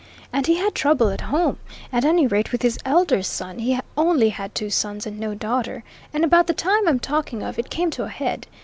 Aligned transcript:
And 0.33 0.47
he 0.47 0.55
had 0.55 0.73
trouble 0.73 1.09
at 1.09 1.21
home, 1.21 1.59
at 1.93 2.03
any 2.03 2.25
rate 2.25 2.51
with 2.51 2.63
his 2.63 2.79
elder 2.83 3.21
son, 3.21 3.59
he 3.59 3.79
only 3.95 4.29
had 4.29 4.55
two 4.55 4.71
sons 4.71 5.05
and 5.05 5.19
no 5.19 5.35
daughter, 5.35 5.83
and 6.11 6.25
about 6.25 6.47
the 6.47 6.55
time 6.55 6.87
I'm 6.87 6.97
talking 6.99 7.43
of 7.43 7.59
it 7.59 7.69
came 7.69 7.91
to 7.91 8.05
a 8.05 8.09
head. 8.09 8.47